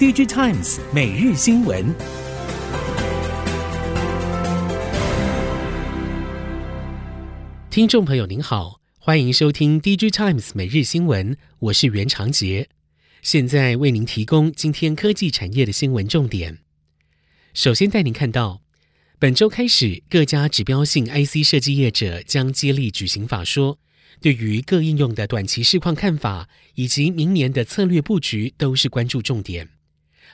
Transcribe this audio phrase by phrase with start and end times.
[0.00, 1.94] DigiTimes 每日新闻，
[7.68, 12.70] 听众朋友您好，欢迎收听 DigiTimes 每日新闻，我是袁长杰，
[13.20, 16.60] 现在为您提供今天科技产业的新闻重点。
[17.52, 18.62] 首先带您看到，
[19.18, 23.78] 本周开始，各家指标性 IC 设计业者将接力举行法说。
[24.22, 29.68] 对于各应用的短期市况看法，以及明年的策略布局，都是关注重点。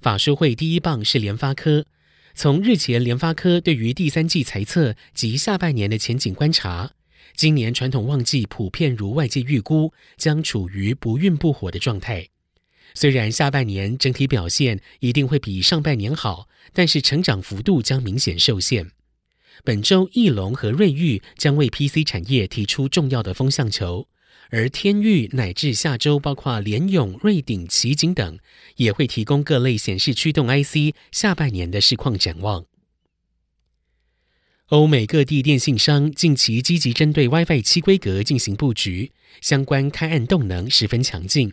[0.00, 1.86] 法说会第一棒是联发科，
[2.34, 6.92] 从日前联发科对于第三季财测及下半年的前景观察，
[7.36, 12.28] 今年传统旺季普遍如外界预估，将处于不温不火的状态。
[12.94, 18.90] 虽然下半年整体表现一定会比上半年好，但是成长幅度将明显受限。
[19.64, 24.06] 本周，义隆和瑞昱将为 PC 产业提出重要的风向球，
[24.50, 28.38] 而天域乃至下周包括联咏、瑞鼎、奇景等，
[28.76, 32.64] 也会提供各类显示驱动 IC 下半年的市况展望。
[34.68, 41.52] 欧美各地电信商近期积极针对 WiFi 七规格进行布局，相关开案动能十分强劲，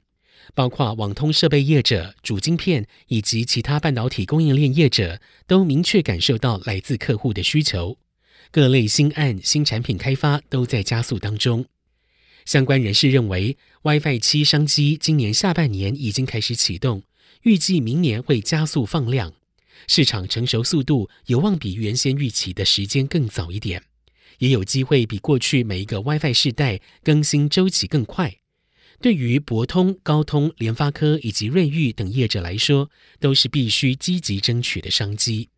[0.53, 7.98] 包括网通设备业者、主晶片以及其他半导体供应链业者，都明确感受到来自客户的需求。
[8.50, 11.66] 各类新案、新产品开发都在加速当中。
[12.45, 17.03] 相关人士认为，WiFi 七商机今年下半年已经开始启动，
[17.44, 19.33] 预计明年会加速放量，
[19.88, 23.83] 市场成熟速度有望比原先预期的时间更早一点，
[24.39, 28.38] 也有机会比过去每一个 WiFi 世代更新周期更快。
[29.00, 35.50] 对于博通、高通、联发科以及瑞昱等业者来说，都是必须积极争取的商机。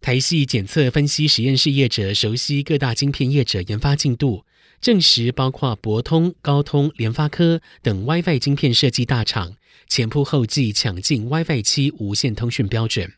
[0.00, 4.44] 台系检测分析实验室业者熟悉各大晶片业者研发进度，
[4.82, 9.54] 证实包括博通、高通、联发科等 WiFi 晶片设计大厂
[9.86, 13.12] 前仆后继抢进 WiFi 七无线通讯标准。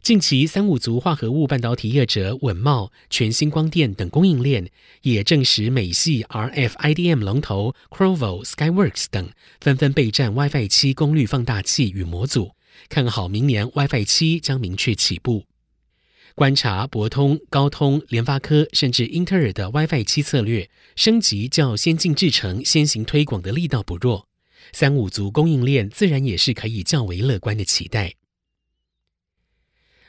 [0.00, 4.70] 近期三五族化合物半导体业者稳茂、全新光电等供应链
[5.02, 9.28] 也证实美系 RF IDM 龙头 c r o v o、Skyworks 等
[9.60, 12.52] 纷纷备战 WiFi 七功率放大器与模组，
[12.88, 15.44] 看好明年 WiFi 七将明确起步。
[16.36, 24.28] 观察博通、高通、联发科，甚至英特尔的 WiFi 七策略，升级较先进制程先行推广的力道不弱，
[24.70, 28.16] 三五族供应链自然也是可以较为乐观的期待。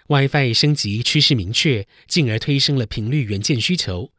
[0.09, 4.11] WiFi 升级趋势明确，进而推升了频率元件需求。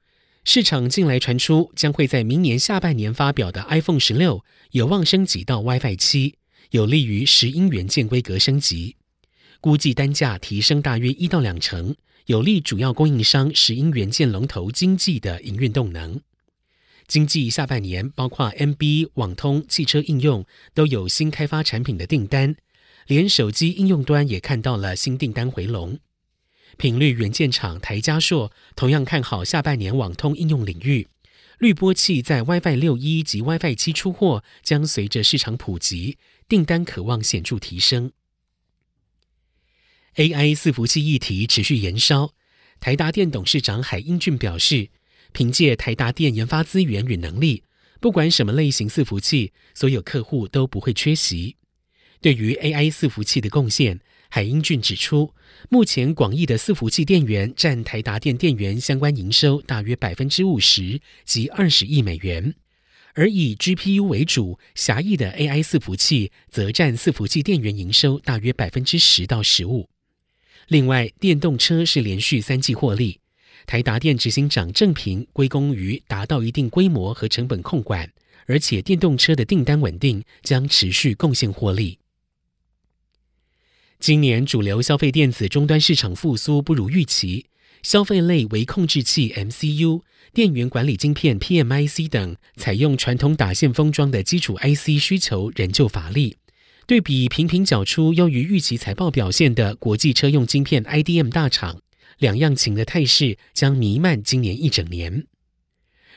[0.45, 6.37] 市场近来传出将会在明年下半年发表的 iPhone 十六有望升级到 WiFi 七，
[6.71, 8.97] 有利于石英元件规格升级。
[9.61, 11.97] 估计单价提升大约一到两成，
[12.27, 16.21] 有利主要供应商石英元件龙头经济的营运动能。
[17.09, 22.55] 经济下半年包括 M B、网通、汽车应用都有新开发产品的订单，
[23.07, 25.99] 连手机应用端也看到了新订单回笼。
[26.77, 31.09] 频率元件厂台嘉硕同样看好下半年网通应用领域，
[31.59, 38.13] 滤波器在 WiFi 六一及 WiFi 七出货将随着市场普及，订单可望显著提升。
[40.19, 42.35] AI 伺服器议题持续延烧，
[42.81, 44.89] 台达电董事长海英俊表示，
[45.33, 47.63] 凭借台达电研发资源与能力，
[48.01, 51.55] 不管什么类型伺服器，所有客户都不会缺席。
[52.21, 55.33] 对于 AI 伺服器的贡献，海英俊指出，
[55.69, 62.57] 目前广义的伺服器电源占台达电电源相关营收大约百分之五十，即二十亿美元，
[63.15, 69.89] 而以 GPU 为主，狭义的 AI 伺服器则占伺服器电源营收大约百分之十到十五。
[70.69, 73.21] 另外，电动车是连续三季获利。
[73.67, 78.13] 台达电执行长郑平归功于达到一定规模和成本控管，
[78.47, 81.99] 而且电动车的订单稳定，将持续贡献获利。
[83.99, 87.47] 今年主流消费电子终端市场复苏不如预期，
[87.83, 90.03] 消费类微控制器 MCU、
[90.35, 96.37] 电源管理晶片 PMIC 等采用传统打线封装的基础 IC 需求仍旧乏力。
[96.89, 101.83] 对比频频缴出优于预期财报表现的国际车用晶片 IDM 大厂，
[102.17, 105.27] 两样情的态势将弥漫今年一整年。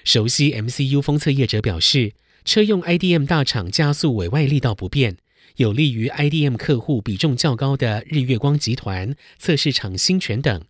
[0.06, 2.14] 熟悉 MCU 封测业者表示，
[2.46, 5.18] 车用 IDM 大厂加速委外力道不变，
[5.58, 10.64] 有利于 IDM 客户比重较高的日月光集团、测试厂新全等。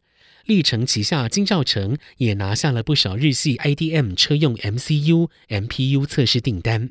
[0.45, 6.89] 力成旗下金兆成也拿下了不少日系 IDM 车用 MCU、MPU 测试订单。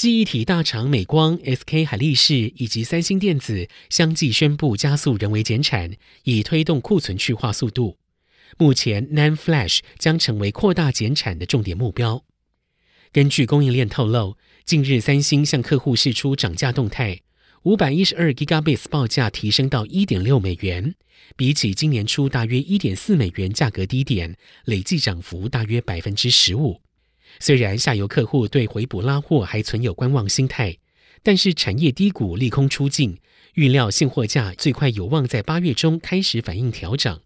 [0.00, 5.92] 记忆体大厂美光、SK 海力士以及三星电子相继宣布加速人为减产，
[6.22, 7.98] 以推动库存去化速度。
[8.56, 12.24] 目前，NAND Flash 将成为扩大减产的重点目标。
[13.12, 17.20] 根据供应链透露，近日三星向客户释出涨价动态，
[17.64, 20.94] 五百一十二 Gigabits 报价提升到一点六美元，
[21.36, 26.80] 比起今年初大约一点四美元价格低点，累计涨幅大约百分之十五。
[27.38, 30.76] 虽然下游客户对回补拉货还存有观望心态，
[31.22, 33.18] 但是产业低谷利空出尽，
[33.54, 37.22] 预料现货价最快有望在八月中开始反应调涨。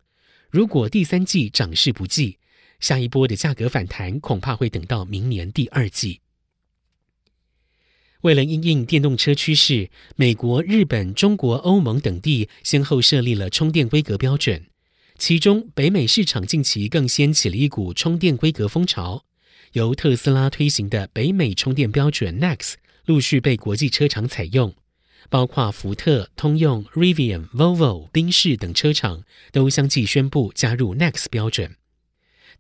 [0.51, 2.39] 如果第三季涨势不济，
[2.81, 6.21] 下一波的价格反弹恐怕会等到明年第二季。
[8.21, 14.67] 为了因应电动车趋势，美国、日本、中国、欧盟等地先后设立了充电规格标准，
[15.19, 19.25] 其中北美市场近期更掀起了一股充电规格风潮。
[19.75, 22.75] 由特斯拉推行的北美充电标准 NEX
[23.07, 24.73] 陆续被国际车厂采用，
[25.29, 31.75] 包括福特、通用、Rivian、Volvo、宾士等车厂都相继宣布加入 NEX 标准。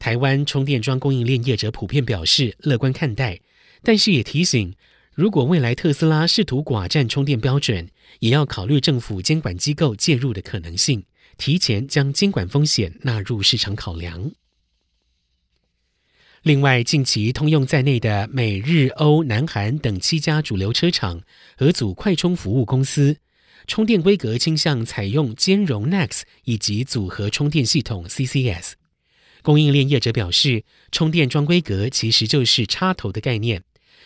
[0.00, 3.40] 台湾充电桩供应链业者普遍表示乐观看待，
[3.84, 4.74] 但是也提醒，
[5.14, 7.88] 如果未来特斯拉试图寡占充电标准，
[8.18, 11.04] 也要考虑政府监管机构介入的可能性，
[11.38, 14.32] 提前将监管风险纳入市场考量。
[16.44, 21.22] 另外，近期通用在内的美、日、欧、南、韩等七家主流车厂
[21.56, 23.16] 合组快充服务公司，
[23.66, 28.72] 充电规格倾向采用兼容 Nex 以及组合充电系统 CCS。
[29.40, 33.62] 供应链业者表示，充电桩规格其实就是插头的概念，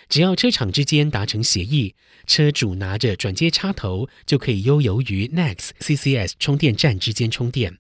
[0.09, 1.97] 只要车厂之间达成协议，
[2.29, 7.79] 车主拿着转接插头就可以悠游于 Nex、CCS 充电站之间充电。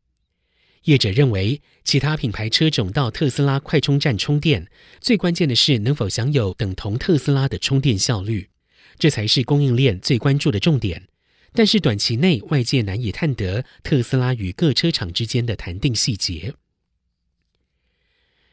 [0.84, 4.66] 业者认为，其他品牌车种到特斯拉快充站充电，
[5.00, 8.48] 最关键的是能否享有等同特斯拉的充电效率，
[8.98, 11.08] 这才是供应链最关注的重点。
[11.52, 16.54] 但是短期内外界难以探得特斯拉与各车厂之间的谈定细节。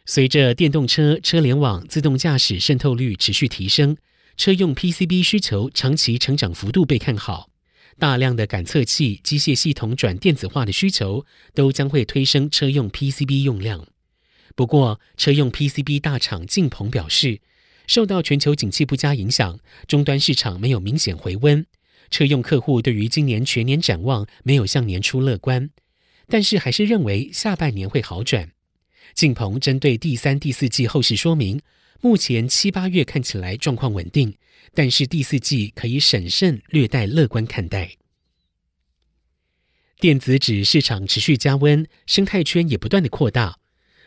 [0.06, 3.98] 随着电动车车联网自动驾驶渗透率持续提升，
[4.38, 7.50] 车用 PCB 需求长期成长幅度被看好。
[7.97, 13.88] 大量的感测器、机械系统转电子化的需求，都将会推升车用 PCB 用量。
[14.56, 17.42] 不过，车用 PCB 大厂劲鹏表示，
[17.88, 21.65] 受到全球景气不佳影响，终端市场没有明显回温。
[22.12, 25.69] 车用客户对于今年全年展望没有像年初乐观，
[26.27, 28.51] 但是还是认为下半年会好转。
[29.13, 31.62] 劲鹏针对第三、第四季后市说明，
[32.01, 34.38] 目前七八月看起来状况稳定。
[34.74, 37.92] 但是第四季可以审慎、略带乐观看待。
[40.00, 43.59] 电子纸市场持续加温，生态圈也不断的扩大。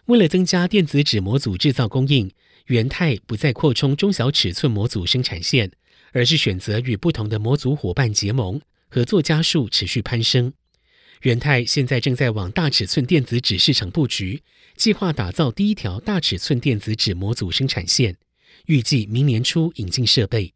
[0.06, 2.30] 为了增加电子纸模组制造供应，
[2.66, 5.72] 元泰不再扩充中小尺寸模组生产线，
[6.12, 10.52] 而是选择与不同的模组伙伴结盟，合作家数持续攀升。
[11.22, 14.42] 元泰现在正在往大尺寸电子纸市场布局，
[14.76, 18.16] 计划打造第一条大尺寸电子纸模组生产线。
[18.66, 20.52] 预计明年初引进设备。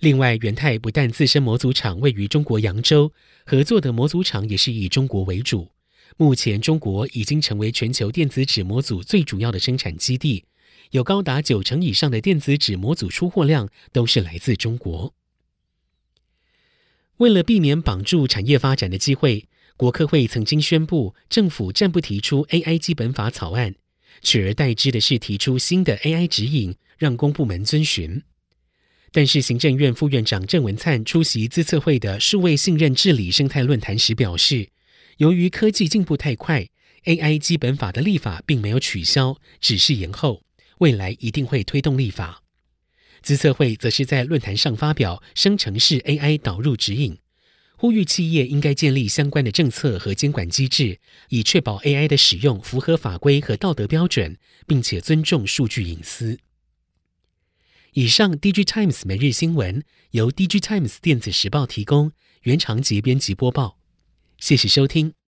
[0.00, 3.12] 另外，元泰不但自身模组厂位于中国扬州，
[3.46, 5.70] 合作的模组厂也是以中国为主。
[6.16, 10.44] 目前，中国已经成为全球电子纸模组最主要的生产基地，
[10.90, 15.14] 有高达九成以上的电子纸模组出货量都是来自中国。
[17.18, 23.74] 为了避免绑住产业发展的机会，国科会曾经宣布，政府暂不提出 AI 基本法草案。
[24.22, 28.22] 取而代之的是提出新的 AI 指引，让公部门遵循。
[29.12, 34.68] 但是，行政院副院长郑文灿出席资策会的数位信任治理生态论坛时表示，
[35.16, 36.68] 由于科技进步太快
[37.04, 40.42] ，AI 基本法的立法并没有取消，只是延后，
[40.78, 42.42] 未来一定会推动立法。
[43.22, 47.18] 资策会则是在论坛上发表生成式 AI 导入指引。
[47.80, 56.40] 呼吁企业应该建立相关的政策和监管机制，以确保 AI 的使用符合法规和道德标准，并且尊重数据隐私。
[57.94, 63.78] 以上，DG Times 每日新闻由 DG Times 电子时报提供，原长节编辑播报。
[64.36, 65.14] 谢谢收听。